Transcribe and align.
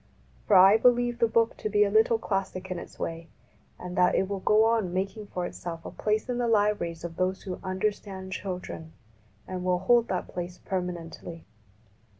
For 0.47 0.55
I 0.55 0.77
believe 0.77 1.19
the 1.19 1.27
book 1.27 1.55
to 1.57 1.69
be 1.69 1.83
a 1.83 1.91
little 1.91 2.17
classic 2.17 2.71
in 2.71 2.79
its 2.79 2.97
way, 2.97 3.27
and 3.77 3.95
that 3.95 4.15
it 4.15 4.27
will 4.27 4.39
go 4.39 4.63
on 4.65 4.91
making 4.95 5.27
for 5.27 5.45
itself 5.45 5.85
a 5.85 5.91
place 5.91 6.27
in 6.27 6.39
the 6.39 6.47
libraries 6.47 7.03
of 7.03 7.17
those 7.17 7.43
who 7.43 7.59
understand 7.63 8.31
children, 8.31 8.93
and 9.47 9.63
will 9.63 9.77
hold 9.77 10.07
that 10.07 10.27
place 10.27 10.57
permanently. 10.57 11.45